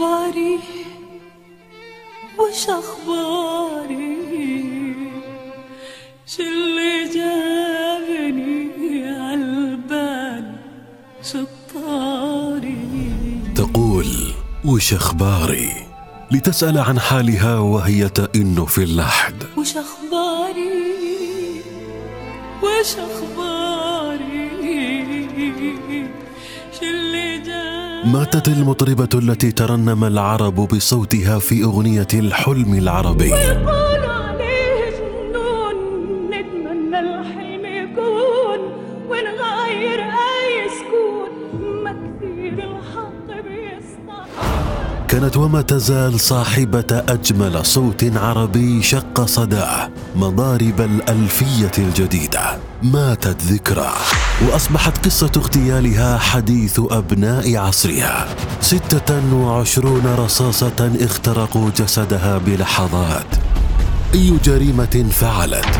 [0.00, 0.58] اخباري؟
[2.38, 4.16] وش اخباري؟
[6.26, 8.70] شو اللي جابني
[9.04, 10.52] عالبال
[11.22, 12.76] شطاري؟
[13.56, 14.06] تقول
[14.64, 15.72] وش اخباري؟
[16.30, 19.42] لتسأل عن حالها وهي تئن في اللحد.
[19.56, 20.70] وش أخباري؟
[22.62, 23.90] وش أخباري؟
[28.04, 33.34] ماتت المطربة التي ترنم العرب بصوتها في أغنية الحلم العربي.
[45.10, 52.58] كانت وما تزال صاحبة أجمل صوت عربي شق صداه مضارب الألفية الجديدة.
[52.82, 53.92] ماتت ذكرى.
[54.46, 58.28] وأصبحت قصة اغتيالها حديث أبناء عصرها.
[58.60, 63.36] ستة وعشرون رصاصة اخترقوا جسدها بلحظات.
[64.14, 65.78] أي جريمة فعلت؟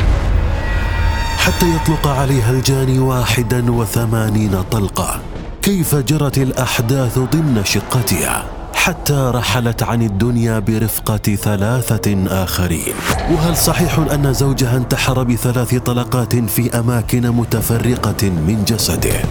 [1.38, 5.20] حتى يطلق عليها الجاني واحدا وثمانين طلقة.
[5.62, 8.59] كيف جرت الأحداث ضمن شقتها؟
[8.90, 12.94] حتى رحلت عن الدنيا برفقة ثلاثة آخرين.
[13.30, 19.22] وهل صحيح أن زوجها انتحر بثلاث طلقات في أماكن متفرقة من جسده؟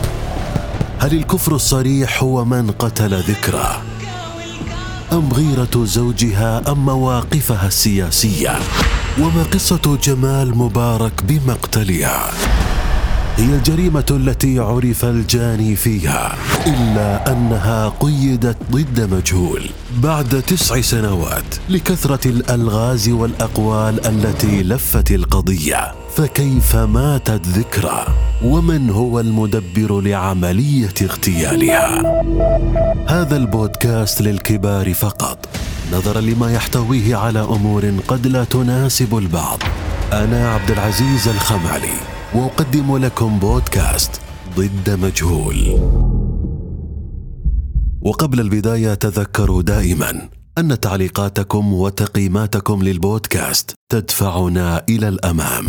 [1.00, 3.82] هل الكفر الصريح هو من قتل ذكرى
[5.12, 8.60] أم غيرة زوجها أم مواقفها السياسية؟
[9.20, 12.32] وما قصة جمال مبارك بمقتلها؟
[13.40, 16.36] هي الجريمة التي عرف الجاني فيها
[16.68, 19.70] إلا أنها قيدت ضد مجهول
[20.04, 25.92] بعد تسع سنوات لكثرة الألغاز والأقوال التي لفت القضية.
[26.16, 28.06] فكيف ماتت ذكرى؟
[28.44, 32.02] ومن هو المدبر لعملية اغتيالها؟
[33.08, 35.50] هذا البودكاست للكبار فقط.
[35.94, 39.60] نظرا لما يحتويه على أمور قد لا تناسب البعض.
[40.14, 44.22] أنا عبد العزيز الخمعلي وأقدم لكم بودكاست
[44.56, 45.80] ضد مجهول.
[48.02, 55.66] وقبل البداية تذكروا دائما أن تعليقاتكم وتقييماتكم للبودكاست تدفعنا إلى الأمام.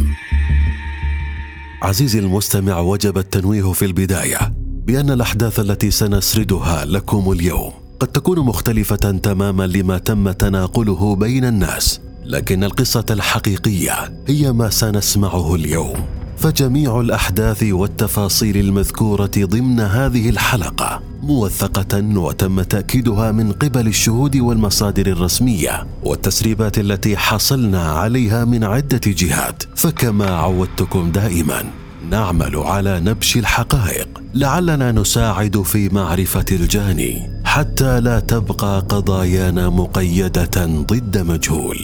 [1.83, 4.55] عزيزي المستمع وجب التنويه في البداية
[4.87, 12.01] بأن الأحداث التي سنسردها لكم اليوم قد تكون مختلفة تماما لما تم تناقله بين الناس
[12.25, 16.20] لكن القصة الحقيقية هي ما سنسمعه اليوم.
[16.41, 25.87] فجميع الأحداث والتفاصيل المذكورة ضمن هذه الحلقة موثقة وتم تأكيدها من قبل الشهود والمصادر الرسمية
[26.05, 31.65] والتسريبات التي حصلنا عليها من عدة جهات فكما عودتكم دائما
[32.11, 34.09] نعمل على نبش الحقائق.
[34.35, 41.79] لعلنا نساعد في معرفة الجاني حتى لا تبقى قضايانا مقيدة ضد مجهول.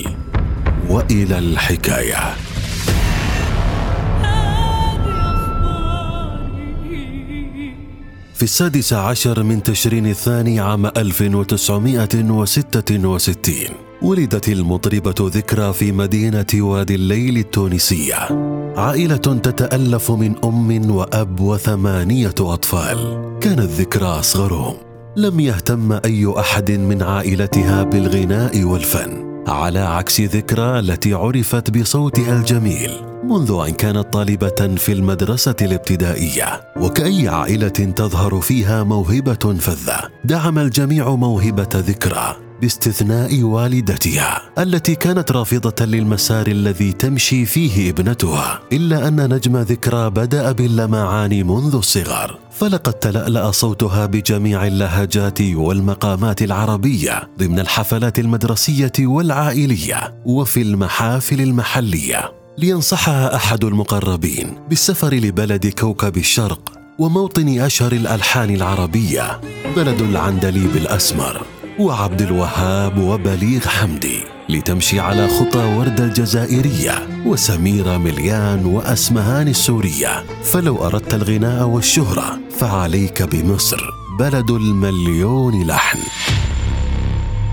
[0.88, 2.45] وإلى الحكاية.
[8.36, 13.54] في السادس عشر من تشرين الثاني عام 1966
[14.02, 18.16] ولدت المطربة ذكرى في مدينة وادي الليل التونسية.
[18.76, 23.20] عائلة تتألف من أم وأب وثمانية أطفال.
[23.41, 24.74] كانت ذكرى أصغرهم.
[25.16, 29.35] لم يهتم أي أحد من عائلتها بالغناء والفن.
[29.46, 32.90] على عكس ذكرى التي عرفت بصوتها الجميل
[33.24, 36.60] منذ أن كانت طالبة في المدرسة الابتدائية.
[36.76, 42.45] وكأي عائلة تظهر فيها موهبة فذة دعم الجميع موهبة ذكرى.
[42.60, 50.53] باستثناء والدتها التي كانت رافضة للمسار الذي تمشي فيه ابنتها إلا أن نجم ذكرى بدأ
[50.53, 52.38] باللمعان منذ الصغر.
[52.50, 62.32] فلقد تلألأ صوتها بجميع اللهجات والمقامات العربية ضمن الحفلات المدرسية والعائلية وفي المحافل المحلية.
[62.59, 69.41] لينصحها أحد المقربين بالسفر لبلد كوكب الشرق وموطن أشهر الألحان العربية
[69.76, 71.42] بلد العندليب الأسمر.
[71.78, 80.24] وعبد الوهاب وبليغ حمدي لتمشي على خطى وردة الجزائرية وسميرة مليان وأسمهان السورية.
[80.44, 85.98] فلو أردت الغناء والشهرة فعليك بمصر بلد المليون لحن.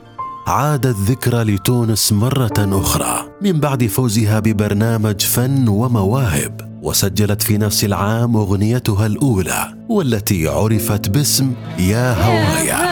[0.46, 8.36] عادت ذكرى لتونس مرة أخرى من بعد فوزها ببرنامج فن ومواهب وسجلت في نفس العام
[8.36, 12.91] أغنيتها الأولى والتي عرفت باسم يا هوايا.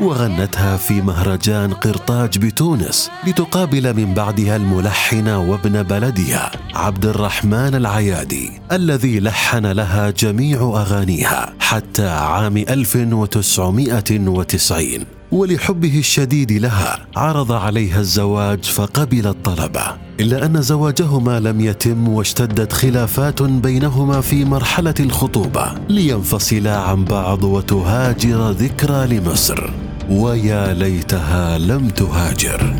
[0.00, 9.20] وغنتها في مهرجان قرطاج بتونس لتقابل من بعدها الملحن وابن بلدها عبد الرحمن العيادي الذي
[9.20, 15.00] لحن لها جميع أغانيها حتى عام 1990
[15.32, 19.86] ولحبه الشديد لها عرض عليها الزواج فقبلت طلبه
[20.20, 28.50] إلا أن زواجهما لم يتم واشتدت خلافات بينهما في مرحلة الخطوبة لينفصلا عن بعض وتهاجر
[28.50, 29.70] ذكرى لمصر.
[30.10, 32.76] ويا ليتها لم تهاجر.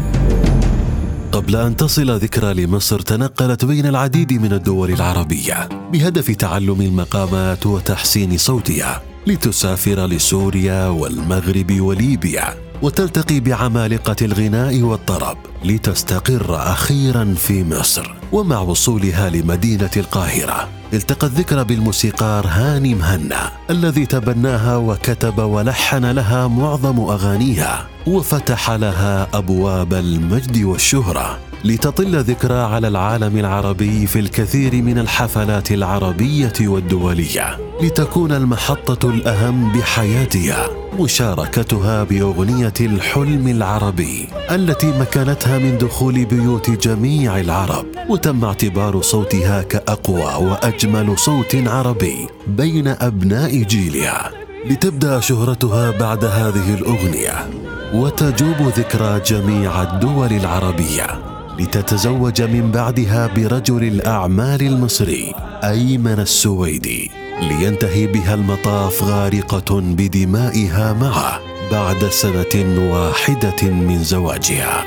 [1.32, 8.38] قبل أن تصل ذكرى لمصر تنقلت بين العديد من الدول العربية بهدف تعلم المقامات وتحسين
[8.38, 18.14] صوتها لتسافر لسوريا والمغرب وليبيا وتلتقي بعمالقة الغناء والطرب لتستقر أخيرا في مصر.
[18.32, 27.00] ومع وصولها لمدينة القاهرة التقت ذكرى بالموسيقار هاني مهنا الذي تبناها وكتب ولحن لها معظم
[27.00, 31.38] أغانيها وفتح لها أبواب المجد والشهرة.
[31.66, 37.58] لتطل ذكرى على العالم العربي في الكثير من الحفلات العربية والدولية.
[37.82, 40.68] لتكون المحطة الأهم بحياتها
[41.00, 50.48] مشاركتها بأغنية الحلم العربي التي مكنتها من دخول بيوت جميع العرب وتم اعتبار صوتها كأقوى
[50.48, 54.30] وأجمل صوت عربي بين أبناء جيلها.
[54.70, 57.50] لتبدأ شهرتها بعد هذه الأغنية
[57.94, 61.35] وتجوب ذكرى جميع الدول العربية.
[61.58, 67.10] لتتزوج من بعدها برجل الأعمال المصري أيمن السويدي.
[67.40, 71.40] لينتهي بها المطاف غارقة بدمائها معه
[71.72, 74.84] بعد سنة واحدة من زواجها.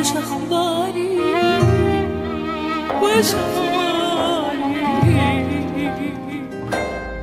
[0.00, 1.18] وش أخباري؟
[3.02, 3.68] وش أخباري؟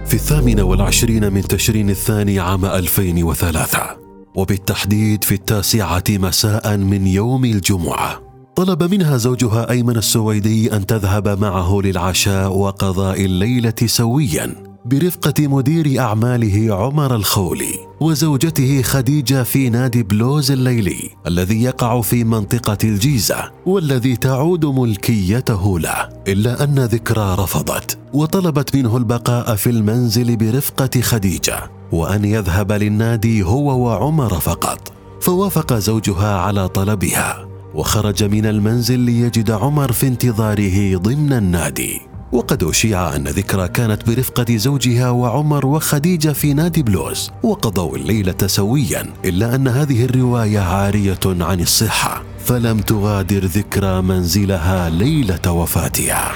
[0.05, 4.04] في الثامن والعشرين من تشرين الثاني عام 2003
[4.35, 8.21] وبالتحديد في التاسعة مساء من يوم الجمعة.
[8.55, 14.55] طلب منها زوجها أيمن السويدي أن تذهب معه للعشاء وقضاء الليلة سويا
[14.85, 22.77] برفقة مدير أعماله عمر الخولي وزوجته خديجة في نادي بلوز الليلي الذي يقع في منطقة
[22.83, 31.01] الجيزة والذي تعود ملكيته له إلا أن ذكرى رفضت وطلبت منه البقاء في المنزل برفقة
[31.01, 31.74] خديجة.
[31.91, 39.91] وأن يذهب للنادي هو وعمر فقط فوافق زوجها على طلبها وخرج من المنزل ليجد عمر
[39.91, 42.01] في انتظاره ضمن النادي.
[42.31, 49.13] وقد أشيع أن ذكرى كانت برفقة زوجها وعمر وخديجة في نادي بلوز وقضوا الليلة سويا
[49.25, 56.31] إلا أن هذه الرواية عارية عن الصحة فلم تغادر ذكرى منزلها ليلة وفاتها.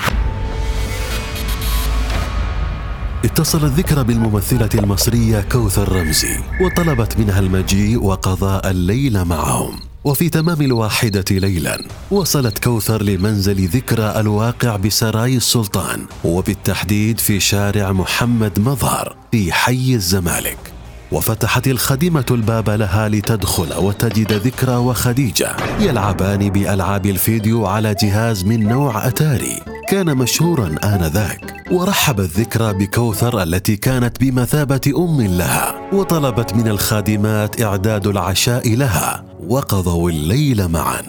[3.26, 9.80] اتصلت ذكرى بالممثلة المصرية كوثر رمزي وطلبت منها المجيء وقضاء الليل معهم.
[10.04, 18.60] وفي تمام الواحدة ليلا وصلت كوثر لمنزل ذكرى الواقع بسراي السلطان وبالتحديد في شارع محمد
[18.60, 20.79] مظهر في حي الزمالك.
[21.12, 29.08] وفتحت الخادمة الباب لها لتدخل وتجد ذكرى وخديجة يلعبان بألعاب الفيديو على جهاز من نوع
[29.08, 29.60] أتاري.
[29.88, 31.64] كان مشهورا آنذاك.
[31.72, 40.10] ورحبت ذكرى بكوثر التي كانت بمثابة أم لها وطلبت من الخادمات إعداد العشاء لها وقضوا
[40.10, 41.02] الليل معا.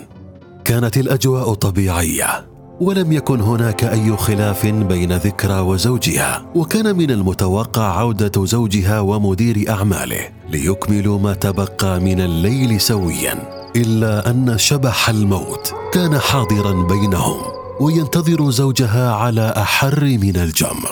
[0.64, 2.49] كانت الأجواء طبيعية.
[2.80, 10.28] ولم يكن هناك أي خلاف بين ذكرى وزوجها وكان من المتوقع عودة زوجها ومدير أعماله
[10.50, 13.34] ليكملوا ما تبقى من الليل سويا
[13.76, 17.36] إلا أن شبح الموت كان حاضرا بينهم
[17.80, 20.90] وينتظر زوجها على أحر من الجمر.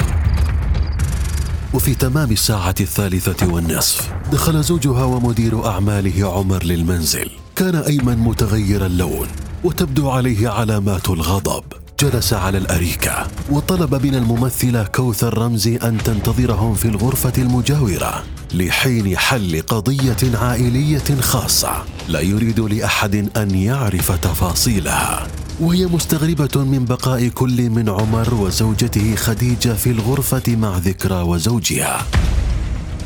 [1.74, 9.26] وفي تمام الساعة الثالثة والنصف دخل زوجها ومدير أعماله عمر للمنزل كان أيمن متغير اللون
[9.64, 11.64] وتبدو عليه علامات الغضب.
[12.00, 18.24] جلس على الأريكة وطلب من الممثلة كوثر رمزي أن تنتظرهم في الغرفة المجاورة
[18.54, 21.84] لحين حل قضية عائلية خاصة.
[22.08, 25.26] لا يريد لأحد أن يعرف تفاصيلها.
[25.60, 32.06] وهي مستغربة من بقاء كل من عمر وزوجته خديجة في الغرفة مع ذكرى وزوجها.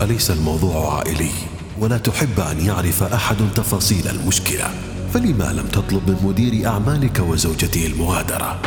[0.02, 1.30] أليس الموضوع عائلي؟
[1.78, 4.70] ولا تحب أن يعرف أحد تفاصيل المشكلة.
[5.12, 8.60] فلما لم تطلب من مدير أعمالك وزوجته المغادرة؟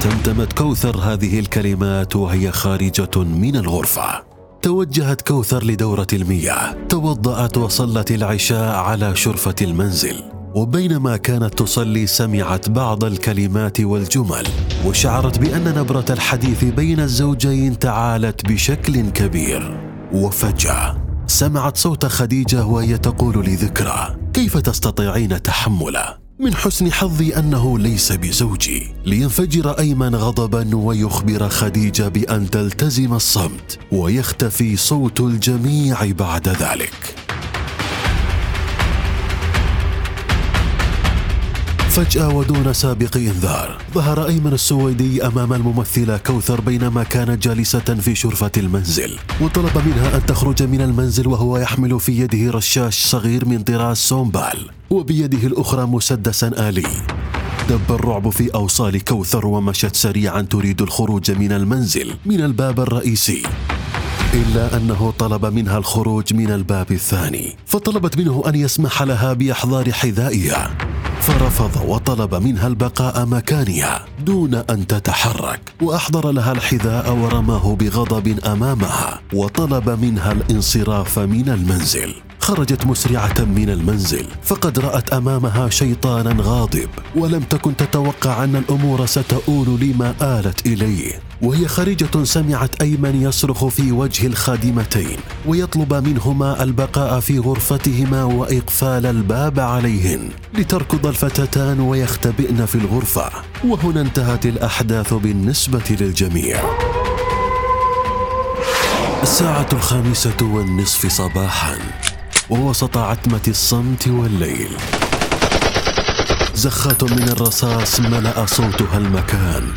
[0.00, 4.22] تمتمت كوثر هذه الكلمات وهي خارجة من الغرفة.
[4.62, 6.76] توجهت كوثر لدورة المياه.
[6.88, 10.22] توضأت وصلت العشاء على شرفة المنزل.
[10.54, 14.46] وبينما كانت تصلي سمعت بعض الكلمات والجمل.
[14.86, 19.80] وشعرت بأن نبرة الحديث بين الزوجين تعالت بشكل كبير.
[20.12, 28.12] وفجأة سمعت صوت خديجة وهي تقول لذكرى كيف تستطيعين تحمله من حسن حظي أنه ليس
[28.12, 28.94] بزوجي.
[29.06, 37.23] لينفجر أيمن غضبا ويخبر خديجة بأن تلتزم الصمت ويختفي صوت الجميع بعد ذلك.
[41.94, 48.50] فجأة ودون سابق إنذار ظهر أيمن السويدي أمام الممثلة كوثر بينما كانت جالسة في شرفة
[48.56, 53.96] المنزل وطلب منها أن تخرج من المنزل وهو يحمل في يده رشاش صغير من طراز
[53.96, 56.86] سومبال وبيده الأخرى مسدسا آلي.
[57.68, 63.42] دب الرعب في أوصال كوثر ومشت سريعا تريد الخروج من المنزل من الباب الرئيسي.
[64.34, 70.93] إلا أنه طلب منها الخروج من الباب الثاني فطلبت منه أن يسمح لها بإحضار حذائها.
[71.24, 79.90] فرفض وطلب منها البقاء مكانها دون أن تتحرك وأحضر لها الحذاء ورماه بغضب أمامها وطلب
[79.90, 82.14] منها الانصراف من المنزل.
[82.44, 89.80] خرجت مسرعة من المنزل فقد رأت أمامها شيطانا غاضب ولم تكن تتوقع أن الأمور ستؤول
[89.80, 91.20] لما آلت إليه.
[91.42, 99.60] وهي خارجه سمعت أيمن يصرخ في وجه الخادمتين ويطلب منهما البقاء في غرفتهما وإقفال الباب
[99.60, 103.30] عليهن لتركض الفتاتان ويختبئن في الغرفة.
[103.64, 106.60] وهنا انتهت الأحداث بالنسبة للجميع.
[109.22, 111.76] الساعة الخامسة والنصف صباحا.
[112.50, 114.76] ووسط عتمة الصمت والليل.
[116.54, 119.72] زخات من الرصاص ملأ صوتها المكان.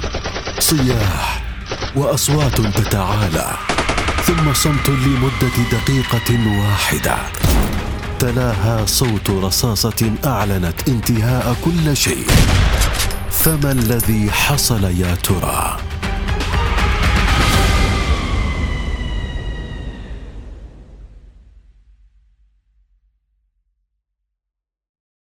[0.60, 1.44] صياح
[1.96, 3.52] وأصوات تتعالى.
[4.26, 7.18] ثم صمت لمدة دقيقة واحدة.
[8.20, 12.28] تلاها صوت رصاصة أعلنت انتهاء كل شيء.
[13.32, 15.78] فما الذي حصل يا ترى؟